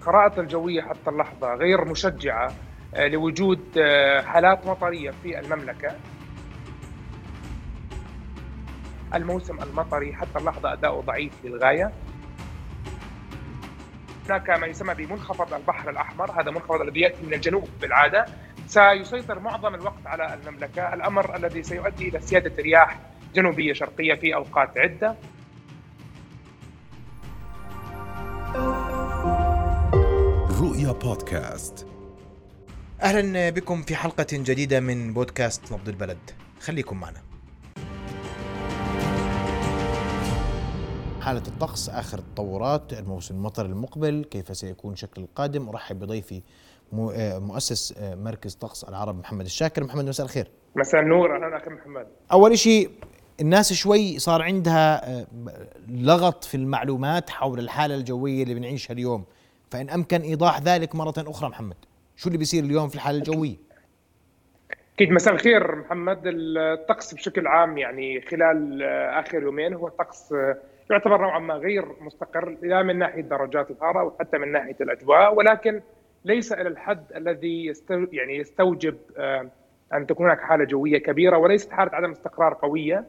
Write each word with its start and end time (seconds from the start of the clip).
الخرائط 0.00 0.38
الجوية 0.38 0.82
حتى 0.82 1.10
اللحظة 1.10 1.54
غير 1.54 1.84
مشجعة 1.84 2.52
آه، 2.94 3.08
لوجود 3.08 3.60
آه، 3.78 4.22
حالات 4.22 4.66
مطرية 4.66 5.10
في 5.22 5.38
المملكة. 5.38 5.96
الموسم 9.14 9.58
المطري 9.62 10.14
حتى 10.14 10.38
اللحظة 10.38 10.72
أداؤه 10.72 11.02
ضعيف 11.02 11.32
للغاية 11.44 11.92
هناك 14.28 14.50
ما 14.50 14.66
يسمى 14.66 14.94
بمنخفض 14.94 15.54
البحر 15.54 15.90
الأحمر 15.90 16.40
هذا 16.40 16.50
منخفض 16.50 16.80
الذي 16.80 17.00
يأتي 17.00 17.26
من 17.26 17.34
الجنوب 17.34 17.68
بالعادة. 17.80 18.26
سيسيطر 18.66 19.38
معظم 19.38 19.74
الوقت 19.74 20.06
على 20.06 20.34
المملكة. 20.34 20.94
الأمر 20.94 21.36
الذي 21.36 21.62
سيؤدي 21.62 22.08
إلى 22.08 22.20
سيادة 22.20 22.62
رياح 22.62 22.98
جنوبية 23.34 23.72
شرقية 23.72 24.14
في 24.14 24.34
أوقات 24.34 24.78
عدة. 24.78 25.16
رؤيا 30.90 31.02
بودكاست 31.02 31.86
أهلا 33.02 33.50
بكم 33.50 33.82
في 33.82 33.96
حلقة 33.96 34.26
جديدة 34.32 34.80
من 34.80 35.14
بودكاست 35.14 35.72
نبض 35.72 35.88
البلد. 35.88 36.18
خليكم 36.60 37.00
معنا. 37.00 37.22
حالة 41.20 41.42
الطقس 41.48 41.88
آخر 41.88 42.18
التطورات 42.18 42.92
الموسم 42.92 43.34
المطر 43.34 43.66
المقبل 43.66 44.24
كيف 44.30 44.56
سيكون 44.56 44.96
شكل 44.96 45.22
القادم؟ 45.22 45.68
أرحب 45.68 45.98
بضيفي 45.98 46.42
مؤسس 46.92 47.94
مركز 48.00 48.54
طقس 48.54 48.84
العرب 48.84 49.18
محمد 49.18 49.44
الشاكر. 49.44 49.84
محمد 49.84 50.04
مساء 50.04 50.26
الخير. 50.26 50.50
مساء 50.76 51.00
النور. 51.00 51.36
أهلا 51.36 51.56
أخي 51.56 51.70
محمد. 51.70 52.06
أول 52.32 52.58
شيء 52.58 52.90
الناس 53.40 53.72
شوي 53.72 54.18
صار 54.18 54.42
عندها 54.42 55.26
لغط 55.88 56.44
في 56.44 56.56
المعلومات 56.56 57.30
حول 57.30 57.58
الحالة 57.58 57.94
الجوية 57.94 58.42
اللي 58.42 58.54
بنعيشها 58.54 58.92
اليوم. 58.92 59.24
فإن 59.70 59.90
أمكن 59.90 60.20
إيضاح 60.20 60.60
ذلك 60.60 60.94
مرة 60.94 61.14
أخرى 61.18 61.48
محمد. 61.48 61.76
شو 62.16 62.28
اللي 62.28 62.38
بيصير 62.38 62.64
اليوم 62.64 62.88
في 62.88 62.94
الحالة 62.94 63.18
الجوية؟ 63.18 63.56
أكيد. 64.94 65.10
مساء 65.10 65.34
الخير 65.34 65.76
محمد. 65.76 66.20
الطقس 66.24 67.14
بشكل 67.14 67.46
عام 67.46 67.78
يعني 67.78 68.20
خلال 68.20 68.82
آخر 69.12 69.42
يومين 69.42 69.74
هو 69.74 69.88
طقس 69.88 70.34
يعتبر 70.90 71.20
نوعا 71.20 71.38
ما 71.38 71.54
غير 71.54 71.84
مستقر 72.00 72.56
لا 72.62 72.82
من 72.82 72.98
ناحية 72.98 73.22
درجات 73.22 73.70
الحرارة 73.70 74.04
وحتى 74.04 74.38
من 74.38 74.52
ناحية 74.52 74.76
الأجواء 74.80 75.34
ولكن 75.34 75.80
ليس 76.24 76.52
إلى 76.52 76.68
الحد 76.68 77.04
الذي 77.16 77.72
يعني 78.12 78.36
يستوجب 78.36 78.96
أن 79.92 80.06
تكون 80.06 80.26
هناك 80.26 80.40
حالة 80.40 80.64
جوية 80.64 80.98
كبيرة 80.98 81.36
وليست 81.38 81.72
حالة 81.72 81.94
عدم 81.94 82.10
استقرار 82.10 82.54
قوية. 82.54 83.04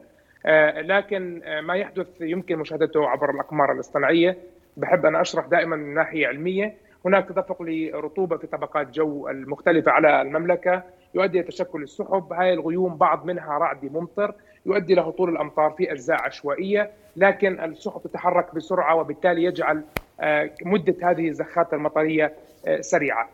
لكن 0.76 1.42
ما 1.62 1.74
يحدث 1.74 2.06
يمكن 2.20 2.58
مشاهدته 2.58 3.08
عبر 3.08 3.30
الأقمار 3.30 3.72
الاصطناعية. 3.72 4.36
بحب 4.76 5.06
أن 5.06 5.16
أشرح 5.16 5.46
دائما 5.46 5.76
من 5.76 5.94
ناحية 5.94 6.26
علمية. 6.26 6.74
هناك 7.04 7.28
تدفق 7.28 7.62
لرطوبة 7.62 8.36
في 8.36 8.46
طبقات 8.46 8.90
جو 8.90 9.28
المختلفة 9.28 9.90
على 9.92 10.22
المملكة. 10.22 10.82
يؤدي 11.14 11.40
إلى 11.40 11.46
تشكل 11.48 11.82
السحب. 11.82 12.32
هاي 12.32 12.52
الغيوم 12.52 12.96
بعض 12.96 13.24
منها 13.24 13.58
رعدي 13.58 13.88
ممطر. 13.88 14.34
يؤدي 14.66 14.92
إلى 14.92 15.00
هطول 15.00 15.28
الأمطار 15.28 15.70
في 15.70 15.92
أجزاء 15.92 16.22
عشوائية. 16.22 16.90
لكن 17.16 17.60
السحب 17.60 18.00
تتحرك 18.04 18.54
بسرعة 18.54 18.94
وبالتالي 18.94 19.44
يجعل 19.44 19.84
مدة 20.64 21.10
هذه 21.10 21.28
الزخات 21.28 21.74
المطرية 21.74 22.32
سريعة. 22.80 23.28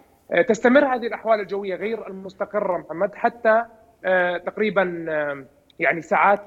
تستمر 0.48 0.84
هذه 0.84 1.06
الأحوال 1.06 1.40
الجوية 1.40 1.74
غير 1.74 2.06
المستقرة 2.08 2.78
محمد 2.78 3.14
حتى 3.14 3.64
تقريبا 4.46 5.06
يعني 5.78 6.00
ساعات 6.02 6.40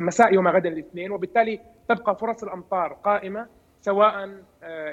مساء 0.00 0.34
يوم 0.34 0.48
غد 0.48 0.66
الاثنين 0.66 1.10
وبالتالي 1.12 1.60
تبقى 1.88 2.16
فرص 2.16 2.42
الأمطار 2.44 2.92
قائمة 2.92 3.46
سواء 3.80 4.28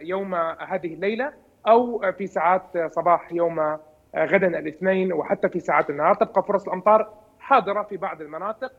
يوم 0.02 0.36
هذه 0.68 0.94
الليلة 0.94 1.34
أو 1.68 2.12
في 2.18 2.28
ساعات 2.28 2.64
صباح 2.92 3.34
يوم 3.34 3.78
غدا 4.16 4.48
الاثنين 4.48 5.14
وحتى 5.14 5.50
في 5.50 5.60
ساعات 5.60 5.90
النهار. 5.90 6.14
تبقى 6.16 6.44
فرص 6.44 6.68
الأمطار 6.68 7.14
حاضرة 7.40 7.84
في 7.84 7.98
بعض 7.98 8.22
المناطق 8.22 8.72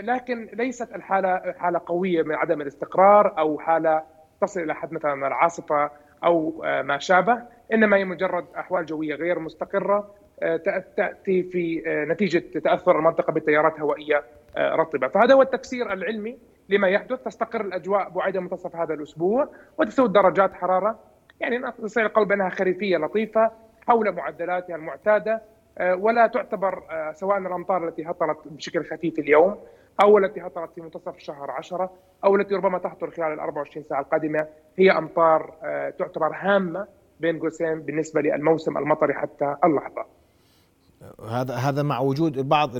لكن 0.00 0.48
ليست 0.52 0.94
الحالة 0.94 1.54
حالة 1.58 1.80
قوية 1.86 2.22
من 2.22 2.34
عدم 2.34 2.60
الاستقرار 2.60 3.38
أو 3.38 3.58
حالة 3.58 4.02
تصل 4.40 4.60
إلى 4.60 4.74
حد 4.74 4.92
مثلا 4.92 5.26
العاصفة 5.26 5.90
أو 6.24 6.62
ما 6.84 6.98
شابه. 6.98 7.42
إنما 7.72 7.96
هي 7.96 8.04
مجرد 8.04 8.46
أحوال 8.56 8.86
جوية 8.86 9.14
غير 9.14 9.38
مستقرة 9.38 10.14
تأتي 10.96 11.42
في 11.42 11.82
نتيجة 11.86 12.60
تأثر 12.60 12.98
المنطقة 12.98 13.32
بتيارات 13.32 13.80
هوائيه 13.80 14.24
رطبة، 14.58 15.08
فهذا 15.08 15.34
هو 15.34 15.42
التفسير 15.42 15.92
العلمي 15.92 16.38
لما 16.68 16.88
يحدث، 16.88 17.22
تستقر 17.22 17.60
الأجواء 17.60 18.08
بعيدة 18.08 18.40
منتصف 18.40 18.76
هذا 18.76 18.94
الأسبوع 18.94 19.48
وتسود 19.78 20.12
درجات 20.12 20.54
حرارة. 20.54 20.98
يعني 21.40 21.58
نستطيع 21.58 22.06
القول 22.06 22.24
بأنها 22.24 22.48
خريفية 22.48 22.96
لطيفة 22.96 23.50
حول 23.86 24.12
معدلاتها 24.12 24.76
المعتادة 24.76 25.42
ولا 25.80 26.26
تعتبر 26.26 26.82
سواء 27.12 27.38
الأمطار 27.38 27.88
التي 27.88 28.04
هطلت 28.04 28.38
بشكل 28.44 28.84
خفيف 28.84 29.18
اليوم 29.18 29.58
أو 30.02 30.18
التي 30.18 30.40
هطلت 30.40 30.72
في 30.74 30.80
منتصف 30.80 31.18
شهر 31.18 31.50
10 31.50 31.90
أو 32.24 32.36
التي 32.36 32.54
ربما 32.54 32.78
تهطل 32.78 33.12
خلال 33.12 33.32
ال 33.32 33.40
24 33.40 33.84
ساعة 33.84 34.00
القادمة 34.00 34.46
هي 34.78 34.90
أمطار 34.90 35.54
تعتبر 35.98 36.32
هامة 36.34 36.86
بين 37.20 37.38
قوسين 37.38 37.82
بالنسبة 37.82 38.20
للموسم 38.20 38.78
المطري 38.78 39.14
حتى 39.14 39.56
اللحظة. 39.64 40.06
هذا 41.30 41.54
هذا 41.54 41.82
مع 41.82 42.00
وجود 42.00 42.38
البعض 42.38 42.70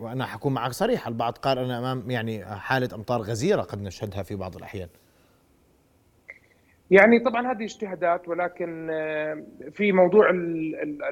وأنا 0.00 0.26
حكون 0.26 0.54
معك 0.54 0.72
صريح 0.72 1.06
البعض 1.06 1.32
قال 1.32 1.58
أنا 1.58 1.78
أمام 1.78 2.10
يعني 2.10 2.44
حالة 2.44 2.88
أمطار 2.94 3.20
غزيرة 3.20 3.62
قد 3.62 3.82
نشهدها 3.82 4.22
في 4.22 4.34
بعض 4.34 4.56
الأحيان 4.56 4.88
يعني 6.90 7.20
طبعا 7.20 7.52
هذه 7.52 7.64
اجتهادات 7.64 8.28
ولكن 8.28 8.90
في 9.72 9.92
موضوع 9.92 10.30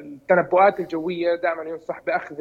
التنبؤات 0.01 0.79
الجوية 0.79 1.35
دائما 1.35 1.63
ينصح 1.63 2.01
بأخذ 2.07 2.35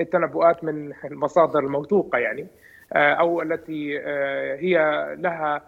التنبؤات 0.00 0.64
من 0.64 0.92
المصادر 1.04 1.58
الموثوقة 1.58 2.18
يعني 2.18 2.46
أو 2.92 3.42
التي 3.42 3.98
هي 4.58 5.06
لها 5.18 5.62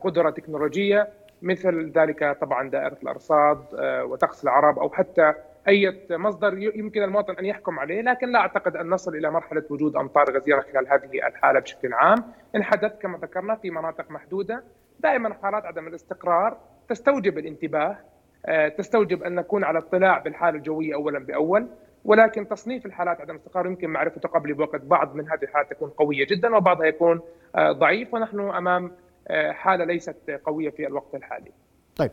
قدرة 0.00 0.30
تكنولوجية 0.30 1.08
مثل 1.42 1.90
ذلك 1.90 2.36
طبعا 2.40 2.70
دائرة 2.70 2.96
الأرصاد 3.02 3.58
وطقس 4.04 4.44
العرب 4.44 4.78
أو 4.78 4.90
حتى 4.90 5.32
أي 5.68 6.06
مصدر 6.10 6.58
يمكن 6.58 7.02
المواطن 7.02 7.34
أن 7.34 7.44
يحكم 7.44 7.78
عليه 7.78 8.00
لكن 8.02 8.32
لا 8.32 8.38
أعتقد 8.38 8.76
أن 8.76 8.90
نصل 8.90 9.14
إلى 9.16 9.30
مرحلة 9.30 9.62
وجود 9.70 9.96
أمطار 9.96 10.36
غزيرة 10.36 10.60
خلال 10.60 10.88
هذه 10.88 11.26
الحالة 11.26 11.60
بشكل 11.60 11.92
عام. 11.94 12.24
إن 12.56 12.62
حدث 12.64 12.98
كما 12.98 13.18
ذكرنا 13.18 13.54
في 13.54 13.70
مناطق 13.70 14.10
محدودة 14.10 14.62
دائما 15.00 15.34
حالات 15.42 15.64
عدم 15.64 15.86
الاستقرار 15.86 16.56
تستوجب 16.88 17.38
الانتباه 17.38 17.96
تستوجب 18.78 19.22
أن 19.22 19.34
نكون 19.34 19.64
على 19.64 19.78
اطلاع 19.78 20.18
بالحالة 20.18 20.56
الجوية 20.56 20.94
اولا 20.94 21.18
بأول 21.18 21.66
ولكن 22.04 22.48
تصنيف 22.48 22.86
الحالات 22.86 23.20
عدم 23.20 23.34
الاستقرار 23.34 23.66
يمكن 23.66 23.90
معرفته 23.90 24.28
قبل 24.28 24.54
بوقت 24.54 24.80
بعض 24.80 25.14
من 25.14 25.28
هذه 25.30 25.42
الحالات 25.42 25.70
تكون 25.70 25.90
قوية 25.90 26.26
جدا 26.26 26.56
وبعضها 26.56 26.86
يكون 26.86 27.20
ضعيف 27.58 28.14
ونحن 28.14 28.40
أمام 28.40 28.92
حالة 29.30 29.84
ليست 29.84 30.40
قوية 30.44 30.70
في 30.70 30.86
الوقت 30.86 31.14
الحالي. 31.14 31.52
طيب 31.96 32.10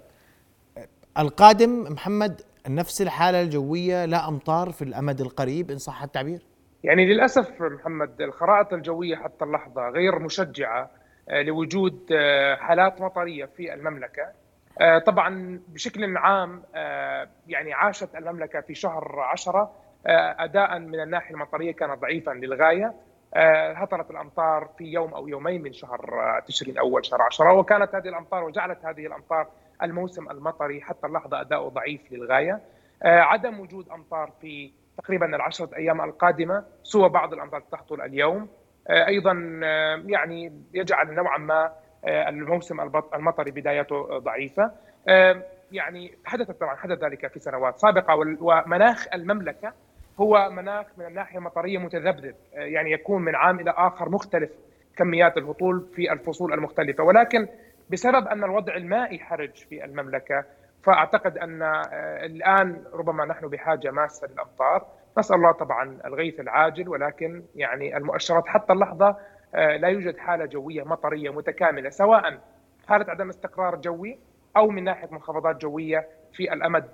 القادم 1.19 1.83
محمد 1.93 2.41
نفس 2.69 3.01
الحالة 3.01 3.41
الجوية 3.41 4.05
لا 4.05 4.27
أمطار 4.27 4.71
في 4.71 4.81
الأمد 4.81 5.21
القريب 5.21 5.71
إن 5.71 5.77
صح 5.77 6.03
التعبير؟ 6.03 6.39
يعني 6.83 7.13
للأسف 7.13 7.61
محمد 7.61 8.21
الخرائط 8.21 8.73
الجوية 8.73 9.15
حتى 9.15 9.45
اللحظة 9.45 9.89
غير 9.89 10.19
مشجعة 10.19 10.89
لوجود 11.29 11.99
حالات 12.59 13.01
مطرية 13.01 13.45
في 13.45 13.73
المملكة 13.73 14.31
طبعا 15.05 15.59
بشكل 15.67 16.17
عام 16.17 16.63
يعني 17.47 17.73
عاشت 17.73 18.15
المملكة 18.15 18.61
في 18.61 18.75
شهر 18.75 19.19
عشرة 19.19 19.71
أداء 20.39 20.79
من 20.79 20.99
الناحية 20.99 21.33
المطرية 21.35 21.71
كان 21.71 21.93
ضعيفا 21.93 22.31
للغاية 22.31 22.93
هطلت 23.75 24.11
الأمطار 24.11 24.69
في 24.77 24.83
يوم 24.83 25.13
أو 25.13 25.27
يومين 25.27 25.61
من 25.61 25.73
شهر 25.73 25.99
تشرين 26.47 26.77
أول 26.77 27.05
شهر 27.05 27.21
عشرة 27.21 27.53
وكانت 27.53 27.95
هذه 27.95 28.07
الأمطار 28.07 28.43
وجعلت 28.43 28.85
هذه 28.85 29.05
الأمطار 29.05 29.47
الموسم 29.83 30.31
المطري 30.31 30.81
حتى 30.81 31.07
اللحظة 31.07 31.41
اداؤه 31.41 31.69
ضعيف 31.69 32.11
للغاية. 32.11 32.59
عدم 33.03 33.59
وجود 33.59 33.89
أمطار 33.89 34.31
في 34.41 34.71
تقريبا 34.97 35.35
العشرة 35.35 35.75
أيام 35.75 36.01
القادمة 36.01 36.63
سوى 36.83 37.09
بعض 37.09 37.33
الأمطار 37.33 37.61
تهطل 37.71 38.01
اليوم. 38.01 38.49
أيضا 38.89 39.31
يعني 40.05 40.61
يجعل 40.73 41.13
نوعا 41.13 41.37
ما 41.37 41.71
الموسم 42.07 42.81
المطري 43.13 43.51
بدايته 43.51 44.19
ضعيفة. 44.19 44.71
يعني 45.71 46.17
حدثت 46.25 46.59
طبعا 46.59 46.75
حدث 46.75 47.03
ذلك 47.03 47.27
في 47.27 47.39
سنوات 47.39 47.79
سابقة 47.79 48.15
ومناخ 48.41 49.07
المملكة 49.13 49.73
هو 50.19 50.49
مناخ 50.49 50.85
من 50.97 51.05
الناحية 51.05 51.37
المطرية 51.37 51.77
متذبذب 51.77 52.35
يعني 52.53 52.91
يكون 52.91 53.21
من 53.21 53.35
عام 53.35 53.59
إلى 53.59 53.73
آخر 53.77 54.09
مختلف 54.09 54.49
كميات 54.95 55.37
الهطول 55.37 55.87
في 55.95 56.11
الفصول 56.11 56.53
المختلفة. 56.53 57.03
ولكن 57.03 57.47
بسبب 57.89 58.27
أن 58.27 58.43
الوضع 58.43 58.75
المائي 58.75 59.19
حرج 59.19 59.55
في 59.55 59.85
المملكة 59.85 60.43
فأعتقد 60.83 61.37
أن 61.37 61.63
الآن 62.25 62.83
ربما 62.93 63.25
نحن 63.25 63.47
بحاجة 63.47 63.91
ماسة 63.91 64.27
للامطار 64.27 64.85
نسأل 65.17 65.35
الله 65.35 65.51
طبعا 65.51 65.97
الغيث 66.05 66.39
العاجل 66.39 66.89
ولكن 66.89 67.43
يعني 67.55 67.97
المؤشرات 67.97 68.47
حتى 68.47 68.73
اللحظة 68.73 69.15
لا 69.53 69.87
يوجد 69.87 70.17
حالة 70.17 70.45
جوية 70.45 70.83
مطرية 70.83 71.29
متكاملة 71.29 71.89
سواء 71.89 72.39
حالة 72.87 73.05
عدم 73.11 73.29
استقرار 73.29 73.75
جوي 73.75 74.17
أو 74.57 74.67
من 74.69 74.83
ناحية 74.83 75.07
منخفضات 75.11 75.61
جوية 75.61 76.07
في 76.33 76.53
الأمد 76.53 76.85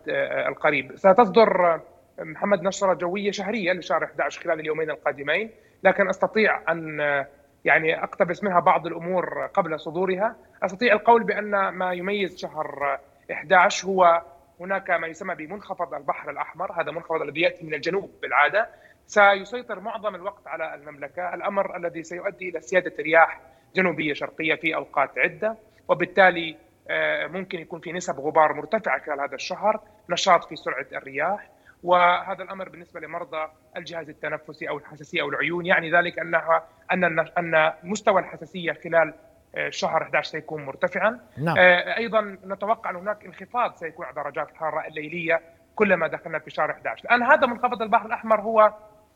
القريب. 0.48 0.96
ستصدر 0.96 1.80
محمد 2.20 2.64
نشره 2.64 2.94
جوية 2.94 3.32
شهريه 3.32 3.74
لشهر 3.74 4.04
11 4.04 4.42
خلال 4.42 4.60
اليومين 4.60 4.90
القادمين 4.90 5.52
لكن 5.84 6.10
أستطيع 6.10 6.72
أن 6.72 7.26
يعني 7.66 8.04
أقتبس 8.04 8.44
منها 8.44 8.60
بعض 8.60 8.88
الأمور 8.88 9.46
قبل 9.46 9.80
صدورها. 9.80 10.36
أستطيع 10.64 10.94
القول 10.94 11.24
بأن 11.24 11.70
ما 11.70 11.94
يميز 11.94 12.38
شهر 12.38 13.00
11 13.32 13.88
هو 13.88 14.22
هناك 14.60 14.90
ما 14.90 15.08
يسمى 15.08 15.36
بمنخفض 15.36 15.94
البحر 15.94 16.30
الأحمر. 16.30 16.82
هذا 16.82 16.92
منخفض 16.92 17.22
الذي 17.22 17.42
يأتي 17.42 17.66
من 17.66 17.74
الجنوب 17.74 18.12
بالعادة. 18.22 18.70
سيسيطر 19.08 19.80
معظم 19.80 20.16
الوقت 20.16 20.48
على 20.48 20.76
المملكة. 20.76 21.34
الأمر 21.34 21.78
الذي 21.78 22.04
سيؤدي 22.04 22.50
إلى 22.50 22.62
سياده 22.62 22.94
رياح 23.00 23.42
جنوبية 23.76 24.14
شرقية 24.14 24.56
في 24.56 24.76
أوقات 24.76 25.18
عدة. 25.18 25.58
وبالتالي 25.88 26.58
آه، 26.90 27.28
ممكن 27.28 27.60
يكون 27.60 27.80
في 27.80 27.92
نسب 27.92 28.20
غبار 28.20 28.54
مرتفعة 28.54 29.06
خلال 29.06 29.20
هذا 29.20 29.36
الشهر. 29.36 29.80
نشاط 30.10 30.46
في 30.46 30.56
سرعة 30.56 30.86
الرياح. 30.94 31.50
وهذا 31.84 32.44
الأمر 32.44 32.70
بالنسبة 32.70 33.00
لمرضى 33.00 33.48
الجهاز 33.78 34.10
التنفسي 34.10 34.70
أو 34.70 34.78
الحساسية 34.78 35.22
أو 35.22 35.30
العيون. 35.30 35.66
يعني 35.66 35.92
ذلك 35.92 36.20
انها 36.20 36.64
أن 36.92 37.20
أن 37.20 37.74
مستوى 37.84 38.22
الحساسية 38.22 38.74
خلال 38.74 39.14
آه، 39.56 39.70
شهر 39.70 40.02
11 40.04 40.32
سيكون 40.32 40.66
مرتفعا. 40.66 41.20
نعم. 41.38 41.58
آه، 41.58 41.98
أيضا 41.98 42.38
نتوقع 42.46 42.90
أن 42.90 42.96
هناك 42.96 43.26
انخفاض 43.26 43.76
سيكون 43.76 44.06
على 44.06 44.16
درجات 44.16 44.52
الحرارة 44.52 44.88
الليلية 44.88 45.42
كلما 45.76 46.08
دخلنا 46.08 46.40
في 46.40 46.50
شهر 46.50 46.72
11 46.72 47.06
الآن 47.06 47.24
هذا 47.24 47.48
منخفض 47.48 47.82
البحر 47.82 48.06
الأحمر 48.06 48.42
هو 48.42 48.74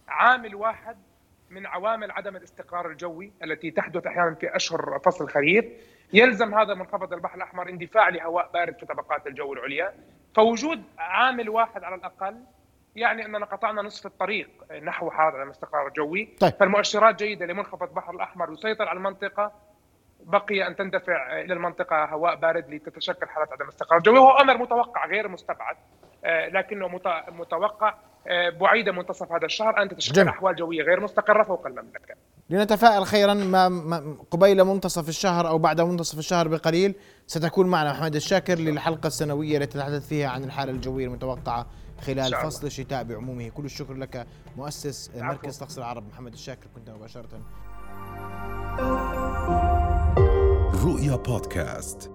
عامل 0.07 0.55
واحد 0.55 0.97
من 1.49 1.65
عوامل 1.65 2.11
عدم 2.11 2.35
الاستقرار 2.35 2.89
الجوي 2.89 3.31
التي 3.43 3.71
تحدث 3.71 4.07
أحيانا 4.07 4.35
في 4.35 4.55
أشهر 4.55 4.99
فصل 5.05 5.23
الخريف. 5.23 5.65
يلزم 6.13 6.55
هذا 6.55 6.73
منخفض 6.73 7.13
البحر 7.13 7.37
الأحمر 7.37 7.69
اندفاع 7.69 8.09
لهواء 8.09 8.49
بارد 8.53 8.79
في 8.79 8.85
طبقات 8.85 9.27
الجو 9.27 9.53
العليا. 9.53 9.93
فوجود 10.36 10.83
عامل 10.98 11.50
واحد 11.50 11.83
على 11.83 11.95
الأقل 11.95 12.44
يعني 12.95 13.25
أننا 13.25 13.45
قطعنا 13.45 13.81
نصف 13.81 14.06
الطريق 14.06 14.50
نحو 14.83 15.10
هذا 15.10 15.44
الاستقرار 15.44 15.88
الجوي 15.88 16.25
طيب. 16.39 16.54
فالمؤشرات 16.54 17.24
جيدة 17.24 17.45
لمنخفض 17.45 17.83
البحر 17.89 18.13
الأحمر 18.13 18.51
يسيطر 18.54 18.88
على 18.88 18.98
المنطقة 18.98 19.51
بقي 20.19 20.68
أن 20.68 20.75
تندفع 20.75 21.39
إلى 21.39 21.54
المنطقة 21.54 22.06
هواء 22.06 22.36
بارد 22.36 22.69
لتتشكل 22.69 23.28
حالات 23.28 23.51
عدم 23.51 23.66
الاستقرار 23.66 23.98
الجوي 23.98 24.19
وهو 24.19 24.38
أمر 24.38 24.57
متوقع 24.57 25.07
غير 25.07 25.28
مستبعد 25.28 25.75
آه، 26.25 26.48
لكنه 26.48 26.88
متوقع 27.28 27.94
آه، 28.28 28.50
بعيد 28.50 28.89
منتصف 28.89 29.31
هذا 29.31 29.45
الشهر 29.45 29.81
أن 29.81 29.89
تتشكل 29.89 30.16
جميل. 30.16 30.30
أحوال 30.30 30.56
جوية 30.56 30.83
غير 30.83 31.00
مستقرة 31.00 31.44
فوق 31.44 31.68
المملكة. 31.68 32.16
لنتفائل 32.51 33.06
خيرا 33.06 33.33
ما 33.33 34.18
قبيل 34.31 34.63
منتصف 34.63 35.09
الشهر 35.09 35.48
أو 35.48 35.57
بعد 35.57 35.81
منتصف 35.81 36.19
الشهر 36.19 36.48
بقليل 36.48 36.95
ستكون 37.27 37.68
معنا 37.68 37.92
محمد 37.92 38.15
الشاكر 38.15 38.59
للحلقة 38.59 39.07
السنوية 39.07 39.57
التي 39.57 39.77
نتحدث 39.77 40.07
فيها 40.07 40.27
عن 40.27 40.44
الحالة 40.44 40.71
الجوية 40.71 41.06
المتوقعة 41.06 41.68
خلال 42.01 42.36
فصل 42.36 42.68
الشتاء 42.68 43.03
بعمومه. 43.03 43.50
كل 43.50 43.65
الشكر 43.65 43.94
لك 43.94 44.27
مؤسس 44.57 45.12
مركز 45.15 45.57
طقس 45.57 45.77
العرب 45.77 46.07
محمد 46.07 46.33
الشاكر 46.33 46.68
كنت 46.75 46.89
مباشرة. 46.89 47.30
رؤيا 50.86 51.15
بودكاست. 51.15 52.12